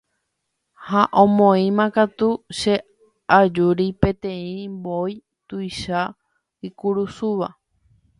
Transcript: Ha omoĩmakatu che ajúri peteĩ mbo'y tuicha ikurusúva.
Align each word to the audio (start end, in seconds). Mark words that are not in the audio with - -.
Ha 0.87 1.01
omoĩmakatu 1.21 2.29
che 2.57 2.75
ajúri 3.37 3.87
peteĩ 4.01 4.53
mbo'y 4.75 5.13
tuicha 5.47 6.01
ikurusúva. 6.67 7.47